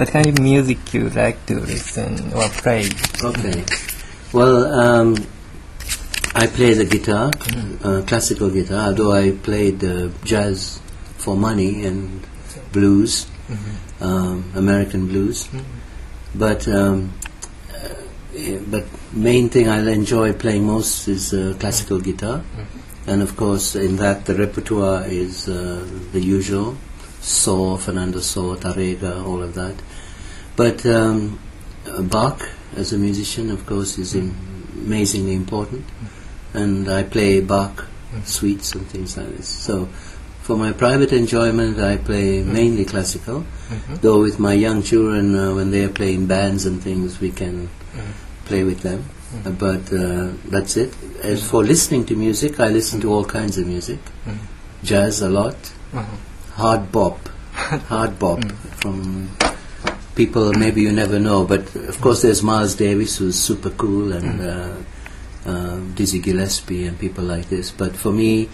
[0.00, 2.32] What kind of music you like to listen?
[2.32, 2.88] Or play?
[3.22, 3.62] Okay.
[4.32, 5.14] Well, um,
[6.34, 7.30] I play the guitar,
[7.84, 10.80] uh, classical guitar, although I played uh, jazz
[11.18, 12.26] for money and
[12.72, 13.26] blues,
[14.00, 15.50] um, American blues.
[16.34, 17.12] But um,
[17.68, 22.42] uh, but main thing I enjoy playing most is uh, classical guitar,
[23.06, 26.78] and of course in that the repertoire is uh, the usual,
[27.20, 29.74] Sor, Fernando Sor, Tarrega, all of that.
[30.56, 31.38] But um,
[32.00, 34.34] Bach as a musician, of course, is am-
[34.74, 35.84] amazingly important,
[36.54, 37.86] and I play Bach
[38.24, 39.48] suites and things like this.
[39.48, 39.88] So.
[40.42, 43.44] For my private enjoyment, I play mainly classical,
[44.00, 47.68] though with my young children, uh, when they are playing bands and things, we can
[48.46, 49.04] play with them.
[49.44, 50.92] Uh, but uh, that's it.
[51.22, 54.00] As for listening to music, I listen to all kinds of music.
[54.82, 55.54] Jazz a lot,
[56.60, 57.18] hard bop,
[57.88, 58.44] hard bop
[58.80, 59.30] from
[60.14, 61.44] people maybe you never know.
[61.44, 64.74] But of course, there's Miles Davis who's super cool and uh,
[65.46, 67.70] uh, Dizzy Gillespie and people like this.
[67.70, 68.48] But for me,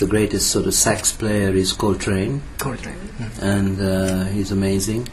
[0.00, 2.98] the greatest sort of sax player is Coltrane Coltrane.
[3.40, 5.06] and uh, he's amazing.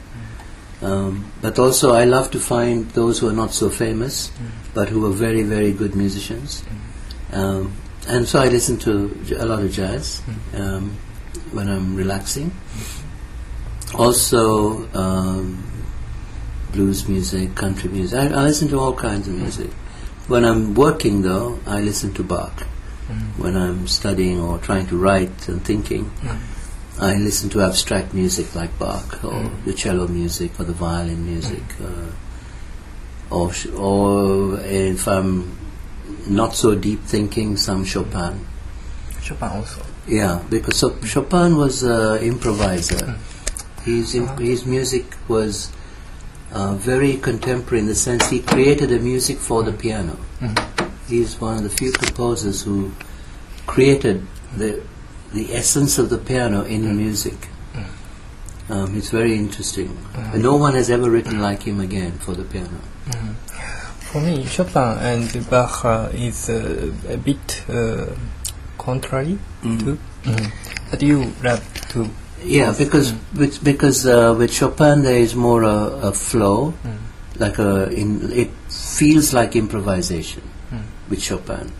[0.81, 4.31] Um, but also, I love to find those who are not so famous,
[4.73, 6.63] but who are very, very good musicians.
[7.33, 7.73] Um,
[8.07, 10.21] and so I listen to j- a lot of jazz
[10.55, 10.95] um,
[11.51, 12.51] when I'm relaxing.
[13.95, 15.63] Also, um,
[16.71, 18.19] blues music, country music.
[18.19, 19.71] I, I listen to all kinds of music.
[20.27, 22.63] When I'm working, though, I listen to Bach.
[23.37, 26.11] When I'm studying or trying to write and thinking,
[26.99, 31.63] I listen to abstract music like Bach or the cello music or the violin music,
[31.81, 32.11] uh,
[33.35, 35.57] or sh- or if I'm
[36.27, 38.45] not so deep thinking, some Chopin.
[39.23, 39.81] Chopin also.
[40.07, 43.17] Yeah, because so Chopin was an improviser.
[43.83, 45.71] His imp- his music was
[46.51, 50.17] uh, very contemporary in the sense he created a music for the piano.
[51.07, 52.91] He's one of the few composers who
[53.67, 54.25] created
[54.57, 54.81] the
[55.33, 57.49] the essence of the piano in the music.
[58.69, 59.97] Um, it's very interesting.
[60.15, 62.79] And no one has ever written like him again for the piano.
[64.11, 68.07] For me, Chopin and Bach uh, is uh, a bit uh,
[68.89, 69.37] contrary
[69.85, 70.51] to, Mm.
[70.91, 71.63] But you love
[71.93, 72.09] to.
[72.43, 76.73] Yeah, because with, because uh, with Chopin there is more a, a flow,
[77.43, 80.43] like a in, it feels like improvisation
[81.09, 81.71] with Chopin.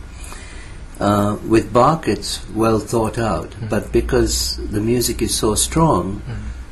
[1.00, 6.20] Uh, with Bach, it's well thought out, but because the music is so strong,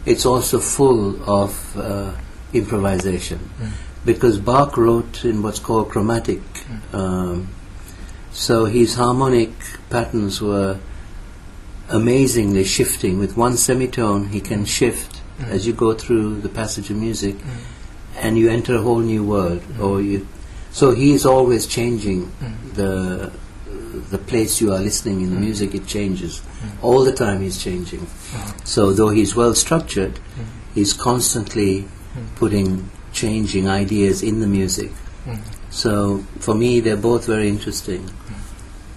[0.04, 2.12] it's also full of uh,
[2.52, 3.40] improvisation.
[4.04, 6.40] Because Bach wrote in what's called chromatic,
[6.92, 7.48] um,
[8.38, 9.50] so his harmonic
[9.90, 10.78] patterns were
[11.88, 13.18] amazingly shifting.
[13.18, 15.48] With one semitone, he can shift mm.
[15.48, 17.56] as you go through the passage of music, mm.
[18.14, 19.60] and you enter a whole new world.
[19.62, 19.82] Mm.
[19.84, 20.28] Or you,
[20.70, 22.30] so he is always changing
[22.74, 23.32] the
[24.10, 25.74] the place you are listening in the music.
[25.74, 26.40] It changes
[26.80, 27.40] all the time.
[27.40, 28.02] He's changing.
[28.02, 28.52] Uh-huh.
[28.64, 30.20] So though he's well structured,
[30.76, 31.88] he's constantly
[32.36, 34.92] putting changing ideas in the music.
[35.70, 38.08] So for me, they're both very interesting.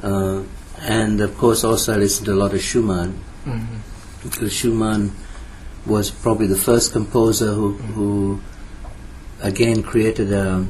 [0.02, 0.44] Uh,
[0.80, 3.20] and of course, also I listen to a lot of Schumann
[4.24, 5.12] because Schumann
[5.86, 8.42] was probably the first composer who, who
[9.42, 10.66] again created a,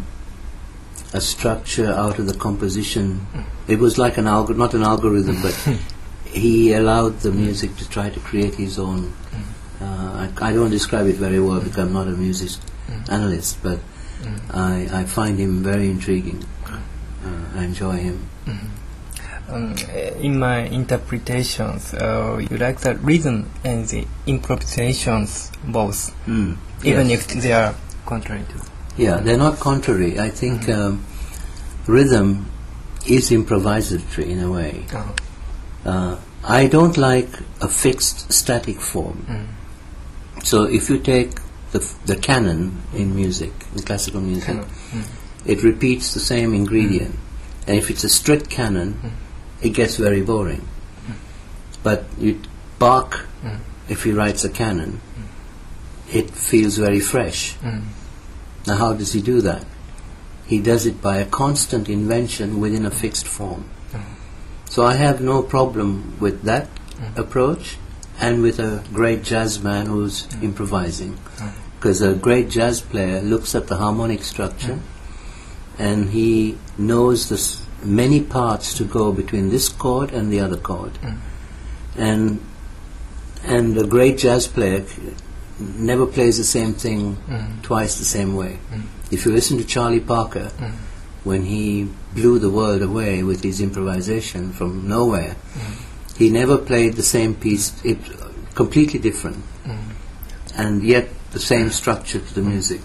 [1.13, 3.25] a structure out of the composition.
[3.67, 5.53] It was like an alg- not an algorithm, but
[6.25, 9.13] he allowed the music to try to create his own.
[9.81, 12.51] Uh, I, I don't describe it very well because I'm not a music
[13.09, 13.79] analyst, but
[14.53, 16.43] I, I find him very intriguing.
[16.65, 16.79] Uh,
[17.55, 18.27] I enjoy him.
[19.49, 26.57] Um, uh, in my interpretations, uh, you like the rhythm and the improvisations both, Mm.
[26.83, 27.19] even Yes.
[27.35, 28.65] if they are contrary to.
[28.97, 30.19] Yeah, they're not contrary.
[30.19, 31.03] I think um,
[31.87, 32.45] rhythm
[33.07, 34.85] is improvisatory in a way.
[34.93, 35.03] Uh,
[35.83, 37.29] Uh, I don't like
[37.59, 39.25] a fixed static form.
[40.43, 41.31] So if you take
[41.71, 44.65] the, f- the canon in music, in classical music, Canon.
[44.65, 45.01] Hmm.
[45.45, 47.15] it repeats the same ingredient.
[47.15, 47.69] Hmm.
[47.69, 49.65] And if it's a strict canon, hmm.
[49.65, 50.67] it gets very boring.
[51.83, 52.39] But you,
[52.77, 53.25] Bach,
[53.89, 55.01] if he writes a canon,
[56.11, 57.57] it feels very fresh.
[58.67, 59.65] Now, how does he do that?
[60.45, 63.65] He does it by a constant invention within a fixed form.
[64.69, 66.69] So I have no problem with that
[67.15, 67.77] approach
[68.21, 70.43] and with a great jazz man who's mm.
[70.43, 71.13] improvising.
[71.37, 71.51] Mm.
[71.75, 74.81] Because a great jazz player looks at the harmonic structure mm.
[75.79, 80.57] and he knows the s- many parts to go between this chord and the other
[80.57, 80.91] chord.
[81.97, 82.39] And
[83.43, 85.01] and a great jazz player c-
[85.59, 87.17] never plays the same thing
[87.63, 88.59] twice the same way.
[89.09, 90.51] If you listen to Charlie Parker,
[91.23, 95.35] when he blew the world away with his improvisation from nowhere,
[96.21, 97.97] he never played the same piece, it,
[98.53, 99.43] completely different,
[100.55, 102.81] and yet the same structure to the music.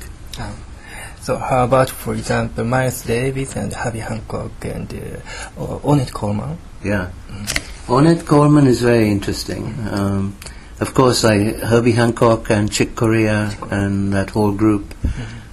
[1.21, 6.56] So how about, for example, Miles Davis and Herbie Hancock and uh, Ornette Coleman?
[6.85, 7.11] Yeah.
[7.88, 9.65] Ornette Coleman is very interesting.
[9.91, 10.37] Um,
[10.81, 11.37] of course, I
[11.73, 14.94] Herbie Hancock and Chick Corea and that whole group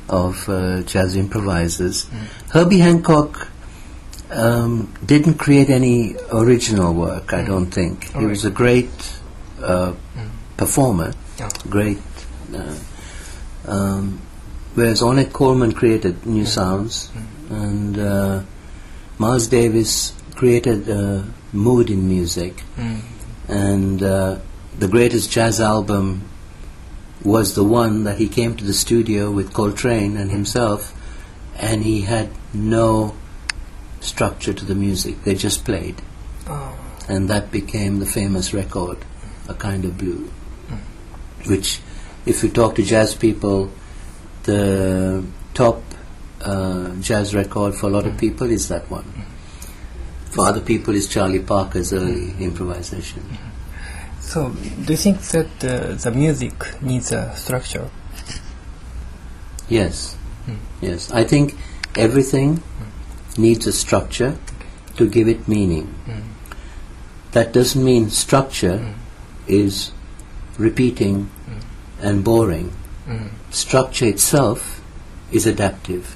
[0.07, 2.07] of uh, jazz improvisers.
[2.51, 3.47] Herbie Hancock
[4.33, 8.11] um, didn't create any original work, I don't think.
[8.13, 8.89] He was a great
[9.61, 9.93] uh,
[10.57, 11.49] performer, Yeah.
[11.69, 11.99] great.
[12.53, 12.75] Uh,
[13.67, 14.19] um,
[14.75, 17.09] whereas Ornette Coleman created new sounds,
[17.49, 18.41] and uh,
[19.17, 22.99] Miles Davis created a mood in music, Mm.
[23.47, 24.37] and uh,
[24.79, 26.23] the greatest jazz album
[27.23, 30.93] was the one that he came to the studio with Coltrane and himself,
[31.57, 33.13] and he had no
[34.03, 35.23] structure to the music.
[35.23, 36.01] They just played,
[36.47, 36.75] Oh.
[37.07, 38.97] and that became the famous record,
[39.47, 40.29] A Kind of Blue,
[41.47, 41.79] which,
[42.25, 43.71] if you talk to jazz people,
[44.43, 45.23] the
[45.53, 45.81] top
[46.41, 49.05] uh, jazz record for a lot of people is that one.
[50.31, 53.23] For other people, is Charlie Parker's early improvisation.
[54.19, 57.89] So, do you think that uh, the music needs a structure?
[59.69, 60.17] Yes,
[60.81, 61.11] yes.
[61.11, 61.55] I think
[61.95, 62.61] everything
[63.37, 64.37] needs a structure
[64.97, 65.93] to give it meaning.
[67.31, 68.93] That doesn't mean structure
[69.47, 69.91] is
[70.57, 71.29] repeating
[71.99, 72.71] and boring.
[73.49, 74.81] Structure itself
[75.31, 76.15] is adaptive.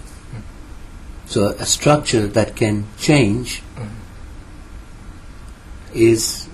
[1.26, 3.62] So a structure that can change
[5.94, 6.48] is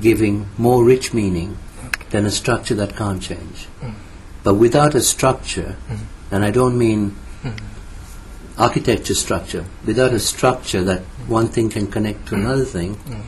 [0.00, 1.58] giving more rich meaning
[2.10, 3.66] than a structure that can't change.
[4.42, 5.76] But without a structure,
[6.30, 7.16] and I don't mean
[8.60, 12.40] architecture structure, without a structure that one thing can connect to mm.
[12.44, 13.22] another thing, mm.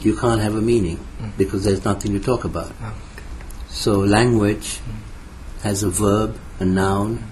[0.00, 1.36] you can't have a meaning mm.
[1.36, 2.72] because there's nothing to talk about.
[2.80, 2.94] Ah,
[3.68, 4.80] so language
[5.62, 7.22] has a verb, a noun,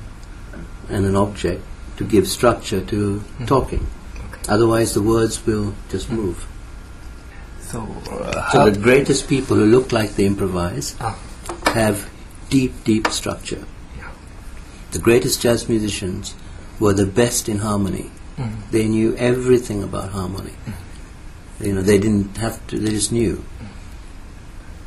[0.91, 1.63] and an object
[1.97, 3.87] to give structure to talking.
[4.49, 6.47] Otherwise, the words will just move.
[7.63, 7.81] So,
[8.11, 11.17] uh, So the greatest people who look like they improvise Ah.
[11.73, 12.11] have
[12.51, 13.65] deep, deep structure.
[13.97, 14.11] Yeah.
[14.93, 16.35] The greatest jazz musicians
[16.81, 18.11] were the best in harmony.
[18.37, 18.71] Mm.
[18.71, 20.55] They knew everything about harmony.
[20.67, 21.67] Mm.
[21.67, 22.79] You know, they didn't have to.
[22.79, 23.45] They just knew.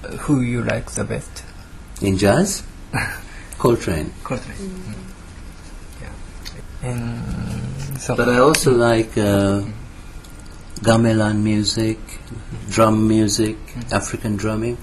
[0.04, 1.44] Uh, who you like the best?
[2.02, 2.64] In jazz,
[3.58, 4.14] Coltrane.
[4.24, 4.58] Coltrane.
[4.58, 4.94] Mm.
[6.02, 6.90] Yeah.
[6.90, 9.64] And so, But I also like uh,
[10.82, 12.70] gamelan music, mm-hmm.
[12.70, 13.58] drum music,
[13.92, 14.78] African drumming,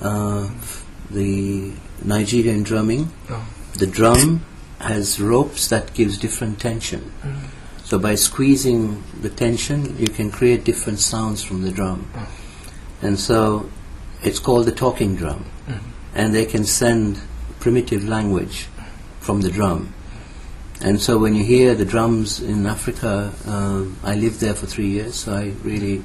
[0.00, 0.48] uh,
[1.10, 1.72] the
[2.04, 3.10] Nigerian drumming.
[3.28, 3.46] Oh.
[3.74, 4.42] The drum
[4.78, 7.12] has ropes that gives different tension.
[7.84, 12.10] So by squeezing the tension, you can create different sounds from the drum.
[13.00, 13.70] And so
[14.22, 15.44] it's called the talking drum.
[16.14, 17.20] And they can send
[17.60, 18.66] primitive language
[19.20, 19.92] from the drum.
[20.80, 24.88] And so when you hear the drums in Africa, um, I lived there for three
[24.88, 26.04] years, so I really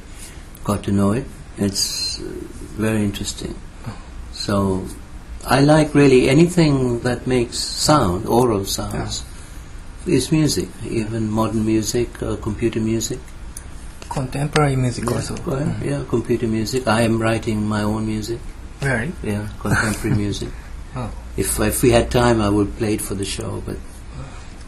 [0.64, 1.26] got to know it.
[1.58, 2.24] It's uh,
[2.78, 3.56] very interesting.
[4.32, 4.86] So
[5.46, 9.24] I like really anything that makes sound, oral sounds,
[10.06, 13.20] is music, even modern music, uh, computer music.
[14.10, 15.36] contemporary music also.
[15.46, 16.86] Well, yeah, computer music.
[16.88, 18.40] I am writing my own music.
[18.82, 19.14] Really?
[19.24, 20.50] Yeah, contemporary music.
[20.96, 21.10] Oh.
[21.38, 23.78] If if we had time, I would play it for the show, but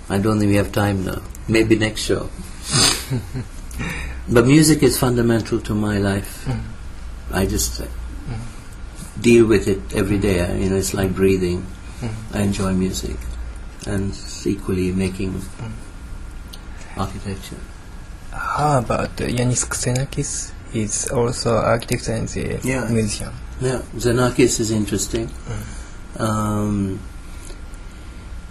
[0.09, 1.21] I don't think we have time now.
[1.47, 2.29] Maybe next show.
[4.29, 6.47] but music is fundamental to my life.
[7.31, 7.87] I just uh,
[9.23, 10.37] deal with it every day.
[10.45, 11.65] I- You know, it's like breathing.
[12.35, 13.15] I enjoy music,
[13.87, 14.11] and
[14.45, 15.31] equally making
[16.97, 17.61] architecture.
[18.31, 20.51] How about uh, Iannis Xenakis?
[20.73, 22.89] He's also architect and the Yeah.
[22.89, 23.31] musician.
[23.61, 25.29] Yeah, Xenakis is interesting.
[26.19, 26.99] Um,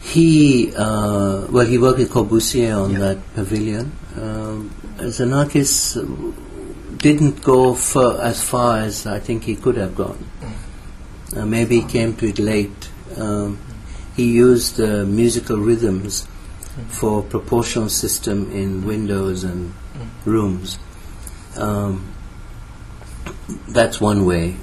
[0.01, 2.99] he, uh, well, he worked with Corbusier on Yeah.
[3.07, 3.93] that pavilion.
[4.17, 5.97] Um, Xenakis
[7.03, 10.25] didn't go for as far as I think he could have gone.
[11.37, 12.91] Uh, maybe he came to it late.
[13.17, 13.59] Um,
[14.17, 16.27] he used uh, musical rhythms
[16.89, 19.75] for proportional system in windows and
[20.25, 20.79] rooms.
[21.57, 22.15] Um,
[23.69, 24.57] that's one way.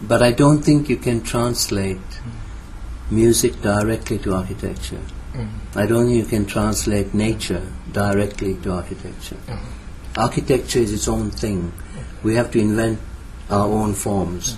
[0.00, 2.20] But I don't think you can translate
[3.10, 5.00] music directly to architecture.
[5.74, 9.36] I don't think you can translate nature directly to architecture.
[10.16, 11.72] Architecture is its own thing.
[12.22, 12.98] We have to invent
[13.50, 14.56] our own forms.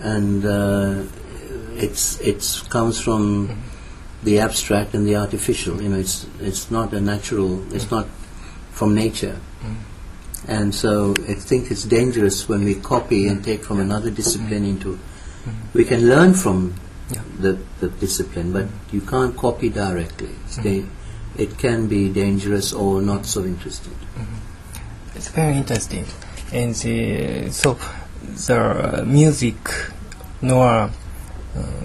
[0.00, 1.04] And uh,
[1.76, 3.62] it's it's comes from
[4.22, 5.82] the abstract and the artificial.
[5.82, 7.62] You know, it's it's not a natural.
[7.74, 8.06] It's not
[8.72, 9.40] from nature.
[10.46, 14.98] And so I think it's dangerous when we copy and take from another discipline into.
[15.74, 16.74] We can learn from
[17.10, 17.22] Yeah.
[17.40, 20.28] the, the discipline, but you can't copy directly.
[20.44, 20.84] It's da-
[21.38, 23.94] it can be dangerous or not so interesting.
[25.14, 26.04] It's very interesting.
[26.52, 27.78] And the, so
[28.46, 29.56] the uh, music,
[30.42, 30.90] nor uh,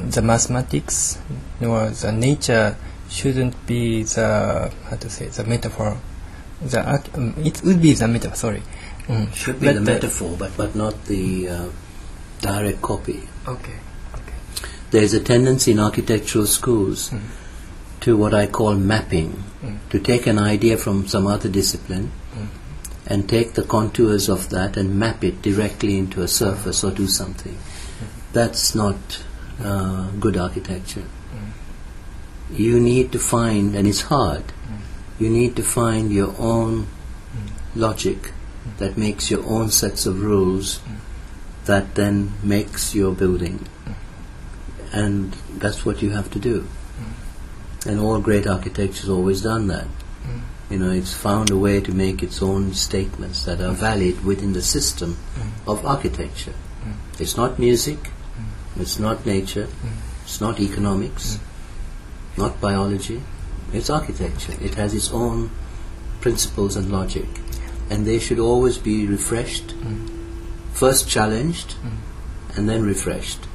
[0.10, 1.20] the mathematics,
[1.62, 2.76] nor the nature
[3.10, 5.98] shouldn't be the how to say the metaphor.
[6.62, 6.82] The
[7.14, 8.36] um, it would be the metaphor.
[8.36, 8.64] Sorry.
[9.08, 9.34] Mm.
[9.36, 11.70] Should be But the metaphor, but, but not the uh,
[12.40, 13.22] direct copy.
[13.46, 13.78] Okay.
[14.92, 17.22] There's a tendency in architectural schools Mm.
[18.04, 19.78] To what I call mapping, Mm.
[19.90, 22.48] to take an idea from some other discipline Mm.
[23.08, 27.08] and take the contours of that and map it directly into a surface or do
[27.08, 27.58] something.
[28.34, 28.98] That's not
[29.64, 31.04] uh, good architecture.
[32.52, 34.44] You need to find, and it's hard,
[35.20, 36.88] you need to find your own
[37.76, 38.32] logic
[38.80, 40.80] that makes your own sets of rules
[41.66, 43.60] that then makes your building.
[44.92, 46.66] And that's what you have to do.
[47.86, 49.88] And all great architecture has always done that.
[50.26, 50.42] Mm.
[50.70, 54.54] You know, it's found a way to make its own statements that are valid within
[54.54, 55.50] the system mm.
[55.68, 56.54] of architecture.
[56.86, 57.20] Mm.
[57.20, 58.00] It's not music,
[58.78, 59.68] it's not nature,
[60.24, 61.40] it's not economics,
[62.38, 63.22] not biology,
[63.74, 64.54] it's architecture.
[64.62, 65.52] It has its own
[66.22, 67.28] principles and logic.
[67.90, 69.76] And they should always be refreshed,
[70.74, 71.76] first challenged,
[72.56, 73.46] and then refreshed.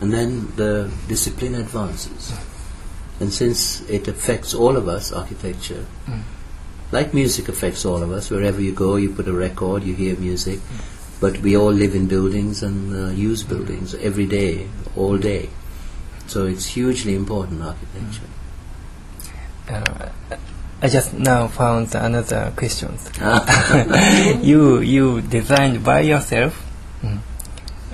[0.00, 2.32] And then the discipline advances.
[3.20, 5.86] And since it affects all of us, architecture,
[6.92, 10.16] like music affects all of us, wherever you go, you put a record, you hear
[10.16, 10.60] music,
[11.20, 15.48] but we all live in buildings and uh, use buildings every day, all day.
[16.26, 18.28] So it's hugely important, architecture.
[19.68, 20.10] Uh,
[20.82, 22.98] I just now found another question.
[23.20, 23.42] Ah.
[24.42, 26.62] you you designed by yourself.
[27.02, 27.18] Mm.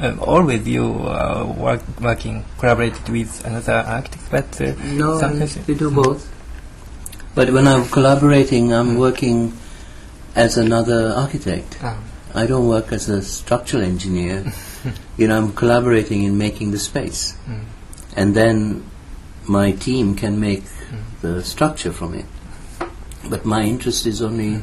[0.03, 5.77] Um, always you uh, work working collaborated with another architect, but uh, No, sometimes we
[5.77, 6.29] do both.
[7.37, 9.57] But when I'm collaborating, I'm working
[10.35, 11.79] as another architect.
[11.83, 12.03] Ah,
[12.35, 14.53] I don't work as a structural engineer.
[15.17, 17.37] you know, I'm collaborating in making the space.
[17.47, 17.65] Mm.
[18.17, 18.85] And then
[19.47, 20.65] my team can make
[21.21, 22.27] the structure from it.
[23.31, 24.63] But my interest is only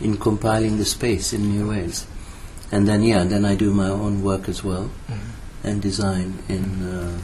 [0.00, 2.06] in compiling the space in new ways
[2.71, 4.89] And then, yeah, then I do my own work as well
[5.63, 7.17] and design in uh,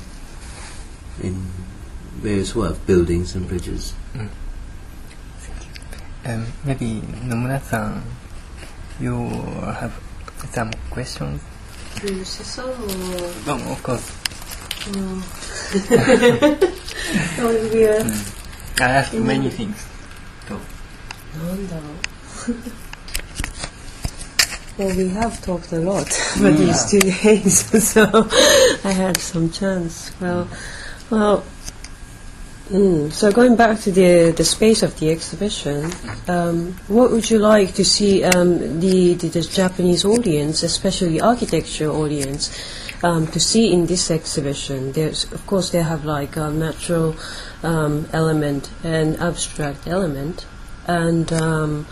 [1.21, 1.35] in
[2.21, 3.93] various work, buildings and bridges.
[6.25, 8.01] um, maybe Nomura-san,
[8.99, 9.17] you
[9.73, 9.93] have
[10.53, 11.41] some questions.
[12.01, 12.69] Do you say so?
[12.69, 14.11] Or, Oh, of course.
[14.93, 15.21] no.
[17.39, 18.05] oh, we are.
[18.79, 19.87] I asked many things.
[21.37, 22.55] なんだろう
[24.78, 27.64] Well, we have talked a lot for these two days,
[27.94, 28.04] so
[28.84, 30.12] I had some chance.
[30.20, 30.48] Well,
[31.08, 31.44] well.
[32.68, 35.92] Mm, so going back to the the space of the exhibition,
[36.28, 41.88] um, what would you like to see um, the, the the Japanese audience, especially architecture
[41.88, 42.50] audience,
[43.04, 44.92] um, to see in this exhibition?
[44.92, 47.14] There's of course they have like a natural
[47.62, 50.44] um, element and abstract element,
[50.88, 51.86] and um,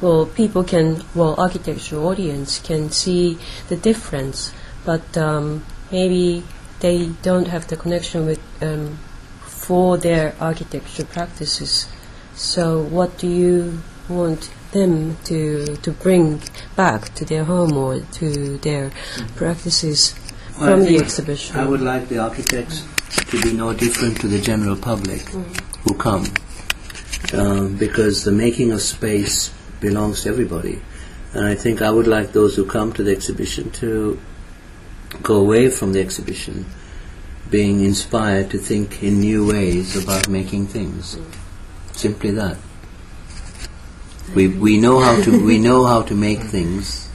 [0.00, 3.38] well, people can, well, architecture audience can see
[3.68, 4.52] the difference,
[4.84, 6.44] but um, maybe
[6.80, 8.98] they don't have the connection with um,
[9.40, 11.88] for their architecture practices.
[12.34, 16.42] So, what do you want them to to bring
[16.76, 18.92] back to their home or to their
[19.34, 20.14] practices
[20.60, 21.56] Well, from the exhibition?
[21.56, 22.84] I would like the architects
[23.30, 25.22] to be no different to the general public
[25.82, 26.26] who come,
[27.32, 29.50] um, because the making of space
[29.80, 30.80] belongs to everybody,
[31.34, 34.18] and I think I would like those who come to the exhibition to
[35.22, 36.66] go away from the exhibition
[37.50, 41.18] being inspired to think in new ways about making things.
[41.92, 42.58] Simply that.
[44.34, 47.08] We we know how to we know how to make things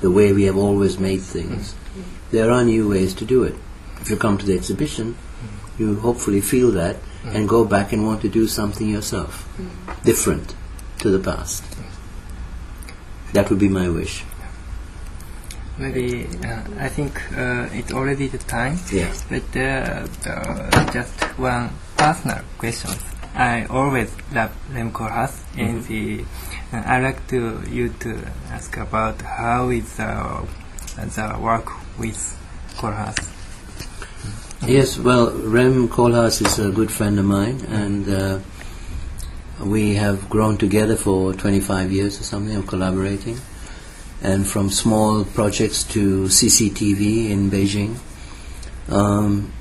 [0.00, 1.74] the way we have always made things.
[2.30, 3.54] There are new ways to do it.
[4.00, 5.16] If you come to the exhibition,
[5.78, 9.48] you hopefully feel that and go back and want to do something yourself,
[10.04, 10.54] different
[11.00, 11.64] to the past.
[13.32, 14.24] That would be my wish.
[15.78, 18.78] Maybe uh, I think uh, it's already the time.
[18.92, 19.14] Yeah.
[19.30, 22.90] But uh, uh, just one personal question.
[23.34, 26.24] I always love Rem Koolhaas, and the,
[26.72, 28.18] uh, I like to you to
[28.50, 30.44] ask about how is uh,
[30.96, 32.18] the work with
[32.76, 33.14] Koolhaas.
[34.66, 38.38] Yes, well, Rem Koolhaas is a good friend of mine, and uh,
[39.60, 43.38] we have grown together for 25 years or something of collaborating.
[44.22, 47.96] And from small projects to CCTV in Beijing.
[48.88, 49.52] Um,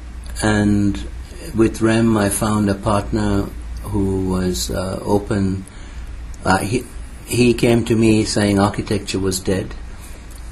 [0.42, 1.08] and
[1.56, 3.44] with Rem, I found a partner
[3.84, 5.66] who was uh, open.
[6.44, 6.84] Uh, he,
[7.26, 9.76] he came to me saying architecture was dead.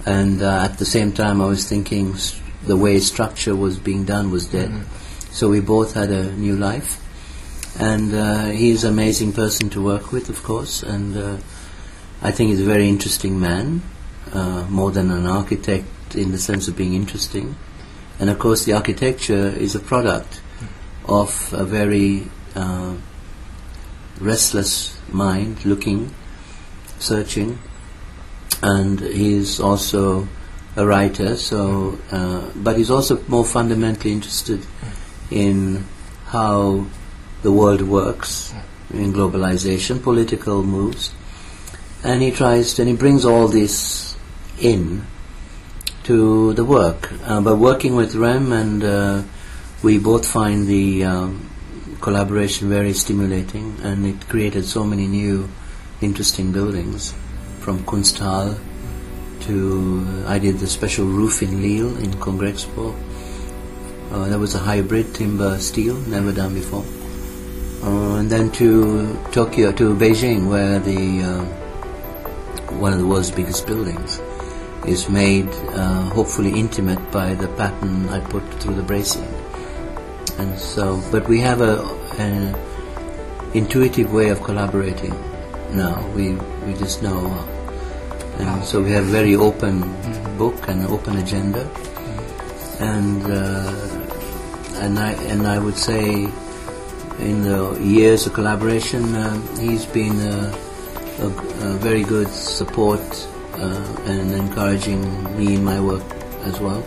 [0.05, 2.15] And uh, at the same time, I was thinking
[2.63, 4.71] the way structure was being done was dead.
[5.31, 7.04] So we both had a new life.
[7.77, 10.81] And uh, he's an amazing person to work with, of course.
[10.81, 11.37] And uh,
[12.21, 13.81] I think he's a very interesting man,
[14.31, 17.55] uh, more than an architect in the sense of being interesting.
[18.19, 20.41] And of course, the architecture is a product
[21.05, 22.95] of a very uh,
[24.19, 26.13] restless mind, looking,
[26.99, 27.59] searching,
[28.63, 30.27] and he's also
[30.77, 31.35] a writer.
[31.35, 34.65] So, uh, but he's also more fundamentally interested
[35.29, 35.85] in
[36.27, 36.87] how
[37.45, 38.55] the world works
[38.89, 41.13] in globalization, political moves,
[42.03, 44.17] and he tries to, and he brings all this
[44.59, 45.05] in
[46.01, 47.13] to the work.
[47.23, 49.21] Uh, but working with Rem and uh,
[49.83, 51.47] we both find the um,
[52.01, 55.47] collaboration very stimulating, and it created so many new,
[56.01, 57.13] interesting buildings,
[57.59, 58.57] from Kunsthal
[59.41, 62.95] to I did the special roof in Lille in Congrexpo.
[64.11, 66.85] Uh, that was a hybrid timber steel, never done before.
[67.85, 71.45] Uh, and then to Tokyo, to Beijing, where the uh,
[72.81, 74.19] one of the world's biggest buildings
[74.87, 79.27] is made, uh, hopefully intimate by the pattern I put through the bracing.
[80.39, 81.85] And so, but we have a,
[82.17, 82.55] an
[83.53, 85.13] intuitive way of collaborating
[85.71, 86.01] now.
[86.15, 86.33] We
[86.65, 87.21] we just know,
[88.39, 89.81] and so we have very open
[90.37, 91.69] book and open agenda,
[92.79, 93.69] and uh,
[94.81, 96.27] and I and I would say,
[97.19, 100.53] in the years of collaboration, uh, he's been a,
[101.19, 103.01] a, a very good support
[103.53, 105.01] uh, and encouraging
[105.37, 106.03] me in my work
[106.43, 106.83] as well.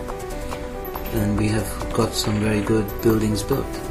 [1.15, 3.88] And we have got some very good buildings built.